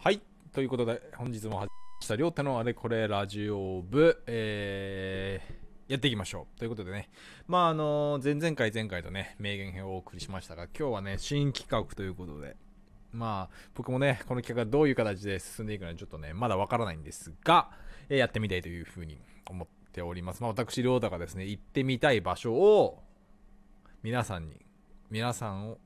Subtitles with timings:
[0.00, 0.20] はい。
[0.52, 1.70] ということで、本日も始まりま
[2.02, 6.58] した、りょうたのあれこれラジオ部、えー、やっていきましょう。
[6.58, 7.10] ということでね、
[7.48, 12.54] まあ、あの前々回、前回とね、名言編をお送りしましたが、今日はね、新企画ということで、
[13.12, 17.68] まあ、僕もね、この企画がどういう形で進んでいくのかちょっとね、まだわからないんですが、
[18.08, 19.18] えーやってみたいというふうに
[19.50, 20.42] 思っております。
[20.42, 23.02] まあ、私、りょうたがですね、行ってみたい場所を、
[24.04, 24.64] 皆さんに、
[25.10, 25.78] 皆さんを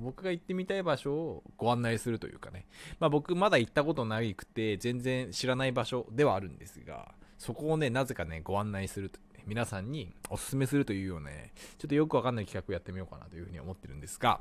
[0.00, 2.66] 僕が行ってみたい場所をご案内するというかね、
[3.00, 14.40] まあ、僕まだ行ったことなくて全然知らない場所ではあるんですがそこをねなぜかねご案内すると皆さんにおすすめするというようなねちょっとよくわかんない企画をやってみようかなというふうに思ってるんですが。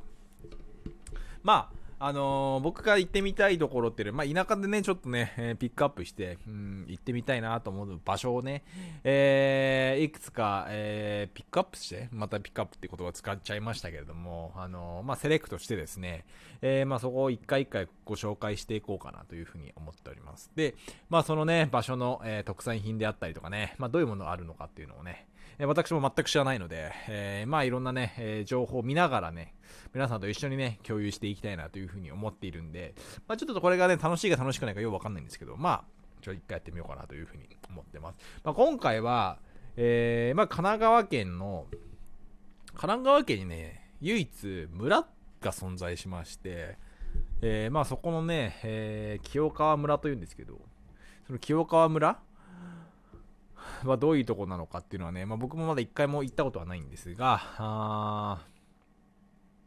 [1.44, 8.64] まああのー僕が行ってみたいところっていう、まあ、田舎でね、ちょっとね、えーピックアップして、うん、行ってみたいなと思う場所をね、
[9.04, 16.26] えーいくつか、えーピックアップして、またピックアップって言葉使っちゃいましたけれども、あのーまあ、セレクトしてですね、
[16.64, 20.50] えーまあ、そこを一回一回ご紹介していこうかなというふうに思っております。
[20.56, 20.74] で、
[21.10, 25.28] まあ、そのね、場所の、えー特産品であったりとかね、まあ、どういうものがあるのかっていうのをね、
[25.60, 29.54] え私も全く知らないので、えーまあいろんなね、え情報を見ながらね、
[29.94, 32.96] 皆さんと一緒にね、共有していきたいなというふうに思っているんで、
[33.28, 35.84] まあちょっとこれがね、楽しいか楽しくないかよくわかんないんですけど、まあ、
[36.22, 38.20] ちょっと一回やってみようかなというふうに思ってます。
[38.44, 39.40] まあ今回は、
[39.78, 41.68] えーまあ神奈川県の、
[42.68, 45.08] 神奈川県にね、唯一村
[45.42, 46.78] が存在しまして、
[47.42, 50.60] えーまあそこのね、えー清川村というんですけど、
[51.28, 52.20] その清川村
[53.84, 58.46] はどういうとこなのかっていうのはね、まあ、僕もまだ一回も行ったことはないんですが、あ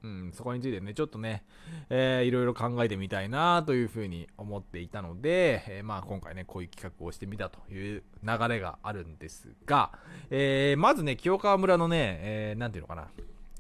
[0.05, 1.45] うん、そこについてね、ちょっとね、
[1.89, 9.93] えーいろいろ考えてみたいなというふうに思っていたので、えーまあ今回ね、こういう企画をしてみたという流れがあるんですが、
[10.31, 13.09] えーまずね、清川村のね、えーていうのかな、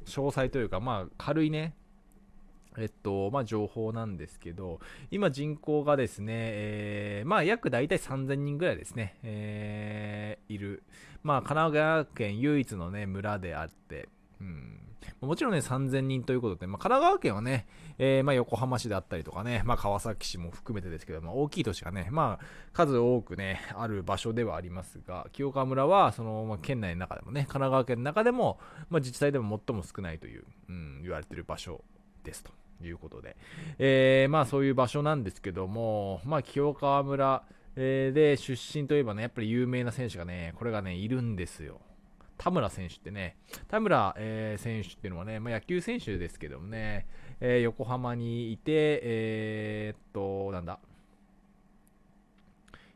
[0.04, 1.74] 詳細というか、まあ軽いね、
[2.78, 4.80] えっと、まあ、情報なんですけど、
[5.10, 10.82] 今人口がですね、えーまあ、約大体3000人ぐらいですね、えーいる、
[11.22, 14.08] まあ、神奈川県唯一のね、村であって、
[14.40, 14.80] うん、
[15.20, 17.66] もちろんね、3000人ということで、まあ、神奈川県はね、
[17.98, 28.58] えーまあ、横浜市であったりとかね、まあ、川崎市も含めてですけども、大きい都市がね、まあ、数多くね、ある場所ではありますが、清川村は、その、まあ、県内の中でもね、神奈川県の中でも、
[28.90, 31.82] まあ、自治体でも最も少ないという、うん、言われてる場所
[32.22, 32.52] ですと。
[32.82, 33.36] いうことで、
[33.78, 37.44] えーまあそういう場所なんですけども、まあ清川村、
[37.76, 41.80] えーで出身といえばね、やっぱり有名な選手がね、これがね、いるんですよ。
[42.36, 43.36] 田村選手ってね、
[43.68, 47.06] 田村、えー選手っていうのはね、まあ、野球選手ですけどもね、
[47.40, 50.78] えー横浜にいて、えーっと、なんだ、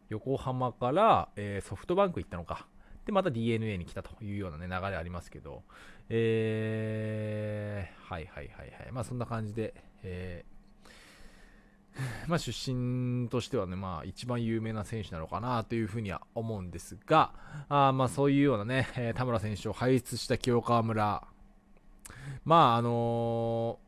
[0.09, 2.67] 横浜から、えーソフトバンク行ったのか。
[3.05, 5.63] で、また DNA に来たというようなね、流れありますけど、
[6.11, 8.93] えー、はいはいはいはい。
[8.93, 10.59] まあそんな感じで、えー
[12.29, 17.33] まあ出身としてはね、まあ一番有名な選手なのかなというふうには思うんですが、
[17.69, 21.27] あまあそういうようなね、田村選手を輩出した清川村、
[22.45, 23.88] まああのー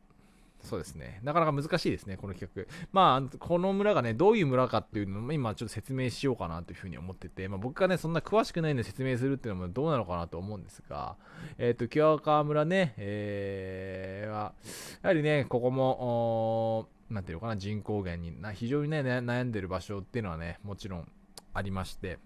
[0.63, 1.19] そうですね。
[1.23, 2.65] なかなか難しいですね、この企画。
[2.91, 11.15] まあ、この村がね、どういう村かっていうのも今ちょっと説明しようかなというふうに思ってて、まあ、僕がね、そんな詳しくないので説明するっていうのもどうなのかなと思うんですが、
[11.57, 14.53] えっ、と、清川村ね、えーは、
[15.01, 21.11] やはりね、ここも、なんていうのかな、人口減にな非常に、ね悩んでる場所っていうのはね、もちろん
[21.53, 22.19] ありまして、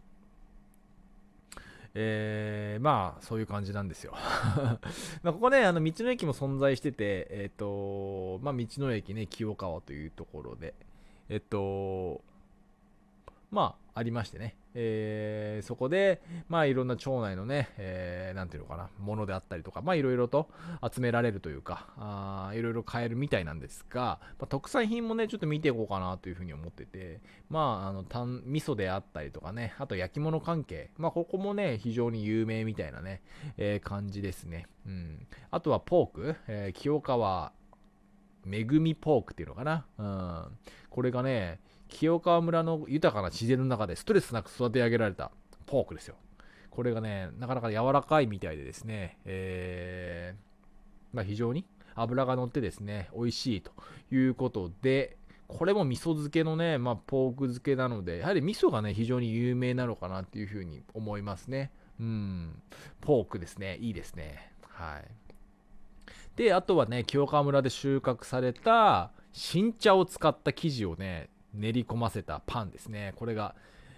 [1.97, 4.13] えーまあそういう感じなんですよ。
[5.23, 10.73] まあここねあの道の駅も存在しててえっ、とまあ道の駅ね清川というところで。
[11.29, 12.21] えっ、と
[13.49, 18.89] まあありましてね、えーそこでまあいろんな町内のね、えーなんていうのかな。
[18.99, 20.49] ものであったりとかまあいろいろと
[20.93, 33.21] 集められるというかあいろいろ買えるみたいなんですが、まあ、特産品もねちょっと見ていこうかなというふうに思っててまああのたん味噌であったりとかねあと焼き物関係まあここもね非常に有名みたいなね、
[33.57, 34.67] えー感じですね。
[34.85, 35.27] うん。
[35.51, 37.53] あとはポーク、えー清川
[38.43, 39.85] めぐみポークっていうのかな。
[39.97, 40.57] うん。
[40.89, 45.31] これがね清川村の豊かな自然の中でストレスなく育て上げられた
[45.65, 46.15] ポークですよ。
[46.69, 51.65] これがねなかなか柔らかいみたいでですね、えーまあ、非常に
[51.95, 53.71] 脂が乗ってですね美味しいと
[54.11, 55.17] いうことで
[55.47, 61.71] これも味噌漬けのね、まあ、ポーク漬けなのでやはり味噌がね非常に有名なのかなっていうふうに思いますね。
[61.99, 62.61] うん。
[62.99, 63.77] ポークですね。
[63.77, 64.51] いいですね。
[64.67, 65.05] はい。
[66.35, 73.13] であとはね清川村で収穫された新茶を使った生地をね練り込ませたパンですね。
[73.15, 73.55] これが、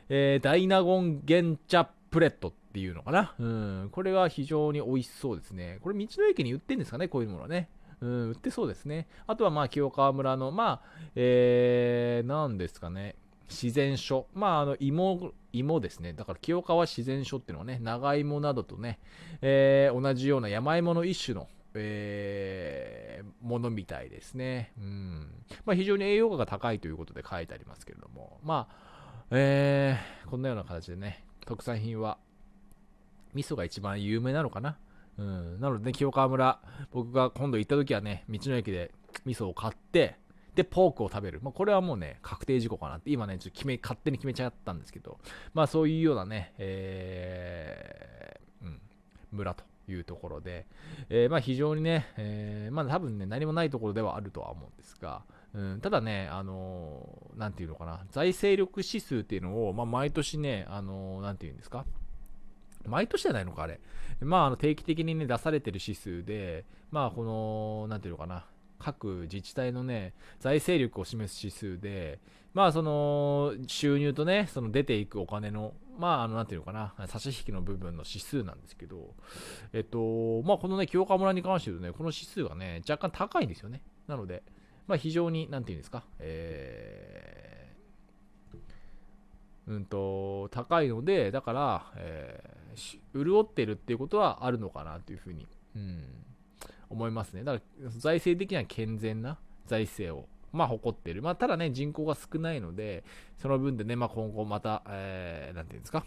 [0.09, 3.35] えーダイナゴン原茶プレットっていうのかな。
[3.39, 3.89] うん。
[3.91, 5.79] これが非常に美味しそうですね。
[5.81, 7.69] これ道の駅に売ってんですかねこういうものはね。
[8.01, 9.07] うん、売ってそうですね。
[9.25, 10.81] あとは、まあ、清川村の、まあ、
[11.15, 13.15] えー、なんですかね、
[13.49, 14.27] 自然書。
[14.33, 16.13] まあ、あの、芋、芋ですね。
[16.13, 18.99] だから、清川自然書っていうのはね、長芋などとね、
[19.41, 22.96] えー、同じような山芋の一種の、えー、
[23.47, 24.73] ものみたいですね。
[24.77, 25.43] うん。
[25.65, 28.87] まあ、非常に栄養価が高いということで書いてありますけれども、まあ、
[29.31, 32.17] えー、こんなような形でね、特産品は、
[33.33, 34.77] 味噌が一番有名なのかな。
[35.17, 35.59] うん。
[35.59, 36.59] なのでね、清川村、
[36.91, 38.91] 僕が今度行った時はね、道の駅で
[39.25, 40.17] 味噌を買って、
[40.55, 41.39] で、ポークを食べる。
[41.43, 45.19] まあ、これはもうね、確定事項かなって、今ね、ちょっと決め、勝手に決めちゃったんですけど、
[45.53, 48.81] まあ、そういうようなね、えー、うん、
[49.31, 50.65] 村というところで、
[51.09, 55.23] えー、まあ、非常にね、えー、まあ、多分ね、何もないところではあるとは思うんですが、
[55.53, 61.85] うん、ただね、あのー、なんていうのかな、財政力指数っていうのを、まあ、毎年ね、あのー、なんていうんですか、
[62.85, 63.79] 毎年じゃないのか、あれ。
[64.21, 68.45] まあ、あの定期的にね、出されてる指数で、まあ、この、なんていうのかな、
[68.79, 72.19] 各自治体のね、財政力を示す指数で、
[72.53, 79.13] まあ、その、収入とね、その出ていくお金の、まあ、あの、なんていうのかな、差し引きの部分の指数なんですけど、
[79.73, 83.83] えっと、まあ、このね、清川村に関して言うとね、この指数がね、若干高いんですよね。
[84.07, 84.43] なので、
[84.87, 96.03] まあ、非常に、なんていうんですか、えー、うんと、高いので、だから、えー、潤ってるっていうことはあるのかなというふうに、うん、
[96.89, 97.43] 思いますね。
[97.43, 101.21] だから財政的には健全な財政を、まあ、誇っている。
[101.21, 103.03] まあ、ただね、人口が少ないので、
[103.37, 106.05] その分でね、まあ、今後また、えー、なんていうんですか、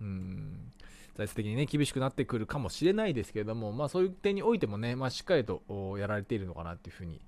[0.00, 0.72] うん、
[1.16, 5.62] 財政的にね、厳しくなってくるかもしれないですけれども、まあ、そういう点においてもね、まあ、しっかりと
[5.98, 7.20] やられているのかなっていうふうに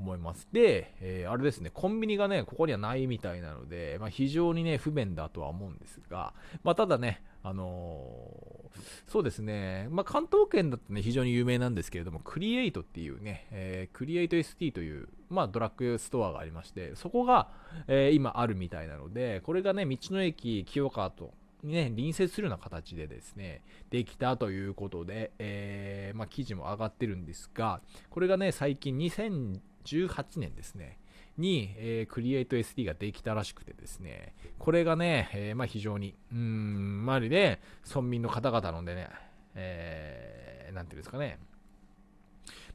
[0.00, 0.48] 思います。
[0.50, 6.32] で、えー、あれですね、コンビニがね、ここにはないみたいなので、まあ、非常にね、不便だとは思うんですが、
[6.64, 17.48] まあ、ただね、あのー、そうですね、まあ、関東圏だとね、非常に有名なんですけれども、クリエイトっていうね、えー、クリエイト ST という、まあ、ドラッグストアがありまして、そこが、
[17.86, 21.32] えー、今あるみたいなので、これがね、道の駅清川と、
[21.62, 30.98] ね、隣接するような形でですね、できたということで、えー、まあ、記事も上がってるんですが、これがね、最近2000 2018年ですね、
[31.38, 39.08] に、えー、クリエイト SD ができたらしくてですね、これがね、えー、まあ非常に、うん、周りで村民の方々のでね、
[39.54, 41.38] えー、なんていうんですかね、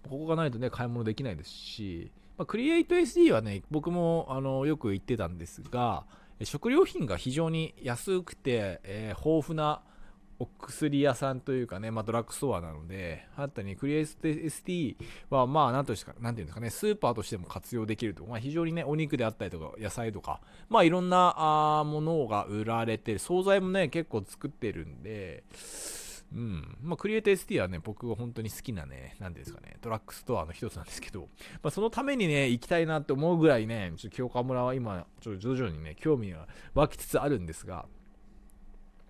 [0.04, 6.06] ここがないとね、買い物できないですし、まあ、クリエイト SD はね、僕もあのよく言ってたんですが、
[6.44, 9.82] 食料品が非常に安くて、えー、豊富な
[10.38, 14.98] お薬屋さんというかね、まあ、ドラッグストアなので、あったにクリエイト ST
[15.30, 18.26] は、まあ、なんというか、なんていうんですかね、スーパーとしても活用できると。
[18.26, 21.36] まあ、非常にね、お肉であったりとか、野菜とか、まあ、いろんな
[21.80, 25.44] あものが売られて、惣菜もね、結構作ってるんで、
[26.34, 26.78] うん。
[26.82, 31.30] まあ、クリエイト ST はね、僕が本当に好きなね、なんですかね、ドラッグストアの一つなんですけど、
[31.64, 37.86] まあ、そのためにね、行きたいなって思うぐらいね、ちょっと京川村は今、ちょっと徐々にね、興味が湧きつつあるんですが、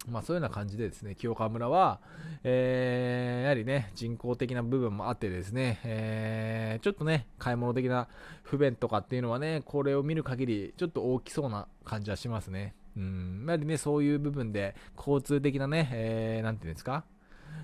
[0.10, 2.00] まあそういうような感じでですね、清川村は、
[2.44, 8.08] えー、やはりね、人工的な部分もあってですね、えー、ちょっとね、買い物的な
[8.44, 12.76] 不便とかっていうのはね、これを見る限り、ちょっと大きそうな感じはしますね。
[12.98, 17.04] うん、やはりね、そういう部分で、交通的なね、えー、なんていうんですか、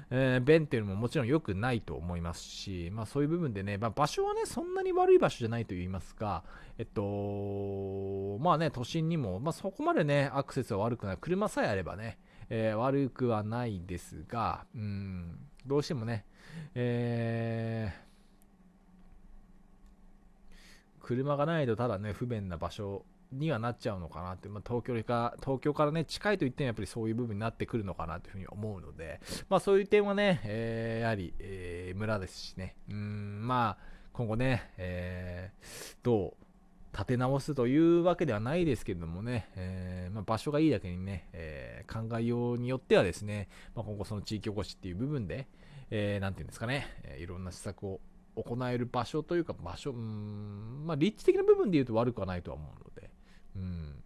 [0.09, 6.43] えー、便っていうのももちろん良くないと思いますし、まあそういう部分でね、まあ、場所はね、そんなに悪い場所じゃないと言いますか、
[6.77, 11.17] えっと、まあね、都心にも、まあそこまでね、アクセスは悪くない。
[11.19, 12.17] 車さえあればね、
[12.53, 16.25] えー、悪くはないですが、うん、どうしてもね、
[16.75, 36.40] えー、車がないとただね、不便な場所にはなっちゃうのかなって、まあ、東京か東京からね、近いと言ってもやっぱりそういう部分になってくるのかなというふうに思うので、まあそういう点はね、えー、やはり、えー、村ですしね、うん、まあ今後ね、えー、どう
[36.93, 45.47] 立て直すというわけではないですけれどもね、えー、まあ、場所がいいだけにね、えー、考えようによってはですね、まあ、今後その地域おこしっていう部分で、
[45.89, 47.99] えー、ていうんですかね、えいろんな施策を
[48.35, 53.09] 行える場所というか場所、うん、まあ、立地的な部分で言うと悪くはないとは思うので、
[53.55, 54.03] うん、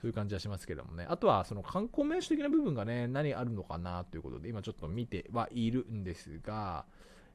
[0.00, 1.06] そういう感じはしますけどもね。
[1.08, 6.84] あとは、その観光名所的な部分がね、何あるのかなということで、今ちょっと見てはいるんですが、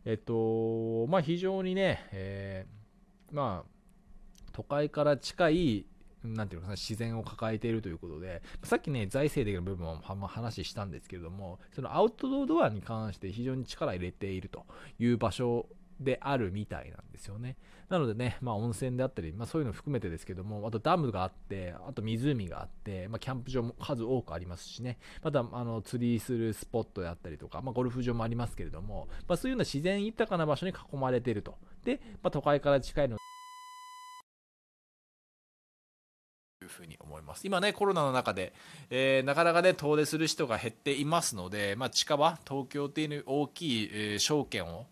[0.06, 3.73] えっと、まあ非常にね、えー、まあ、
[4.54, 5.86] 都会から近い
[6.24, 9.86] なんていうのかな、自然を抱えているということで、さっきね、財政的な部分
[10.18, 14.66] も話したんですけれども、そのアウトドアに関して非常に力入れていると
[15.00, 15.68] いう場所
[16.00, 17.58] であるみたいなんですよね。
[17.90, 31.58] なのでね、まあ、温泉であったり、まあ、そういうの含めてですけども、あとダムがあって、あと湖があって、まあ、キャンプ場も数多くありますしね、またあの釣りするスポットであったりとか、まあ、ゴルフ場もありますけれども、まあ、そういうような自然豊かな場所に囲まれていると。
[31.84, 33.18] で、まあ、都会から近いの
[36.74, 38.54] ふうに思います今ねコロナの中で、
[38.90, 44.86] えー、なかなかね遠出する人が減っていますので、まあ、近場東京っていう大きい、えー、証券を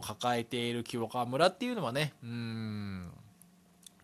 [0.00, 3.10] 抱えている清川村っていうのはね、うん、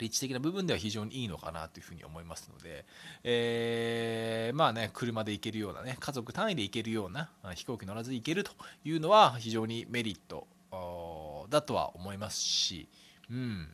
[0.00, 2.87] 立地的な部分では非常にいいのかなというふうに思いますので、
[3.23, 8.53] えー、まあね、車で行けるようなね、家族単位で行けるような、飛行機乗らず行けると
[8.85, 10.47] いうのは非常にメリット
[11.50, 12.89] だとは思いますし、
[13.31, 13.69] うん。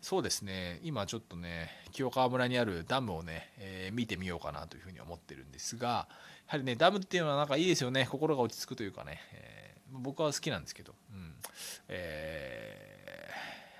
[0.00, 6.08] そうですね、今ちょっとね、清川村にあるダムをね、えー、見てみようかなというふうに思ってるんですが、
[6.46, 9.56] やはりね、ダムっていうのはなんかいいですよね、心が落ち着くというかね、えー
[9.92, 11.32] 僕は好きなんですけど、うん。
[11.88, 13.30] え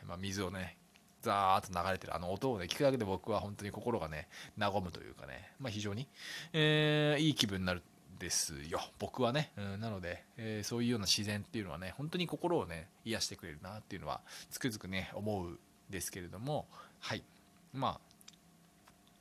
[0.04, 0.76] ーまあ、水をね
[1.22, 6.06] ザーッと流れてるあの音をね聞くだけで僕は本当に心がね和むというかね、まあ、非常に、
[6.52, 7.82] えー、いい気分になる
[8.18, 8.80] ですよ。
[8.98, 15.58] 僕はね、うん、なので、えー、そういうような自然っていうのはね本当に心をね癒してくれるなっていうのはつくづくね思う
[15.90, 16.66] ですけれども
[17.00, 17.22] はい。
[17.72, 18.00] まあ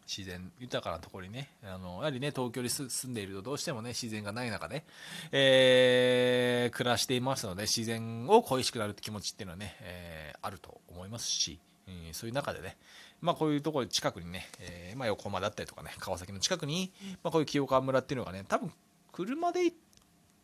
[0.07, 4.85] 自然豊かなところにね、あのやはりね、東京に住んでいるとどうしてもね、自然がない中で、
[5.31, 12.77] えー、暮らしていますので、自然を恋しくなるって気持ちっていうのはね、えー、あると思いますし、えー、そういう中でね、
[13.19, 16.91] まあこういうところ近くにね、えー、まあ横浜だったりとかね、川崎の近くに、
[17.23, 18.71] まあこういう清川村っていうのがね、多分
[19.11, 19.84] 車で行って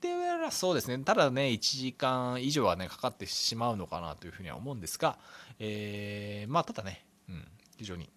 [0.09, 5.17] はそうですね、ただね、1時間以上はね、かかってしまうのかなというふうには思うんですが、
[5.59, 8.09] えー、まあただね、うん、非常に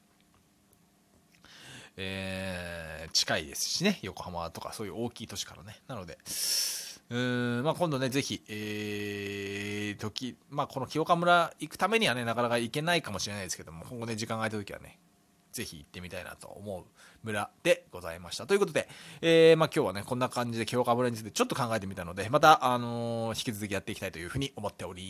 [1.97, 5.81] えー、近いですしね、横浜とかそういう大きい都市からね。
[5.87, 6.19] なので、
[7.11, 14.99] うーんまあ、今度ね、ぜひ、えー、時、まあ、この清川村行くためにはね、なかなか行けないかもしれないですけども、今後ね、時間が空いた時はね、
[15.53, 16.85] ぜひ行ってみたいなと思う
[17.25, 18.47] 村でございました。
[18.47, 18.89] ということで、
[19.21, 25.03] えー、まあ、今日はね、こんな感じで清川村についてちょっと考えてみたので、また、あのー、引き続きやっていきたいというふうに思っており